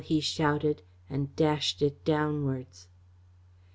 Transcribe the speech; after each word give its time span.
he 0.05 0.19
shouted, 0.19 0.81
and 1.11 1.35
dashed 1.35 1.79
it 1.83 2.03
downwards. 2.03 2.87